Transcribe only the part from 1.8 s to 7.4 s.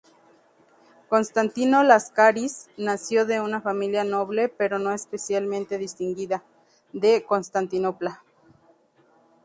Láscaris nació de una familia noble pero no especialmente distinguida, de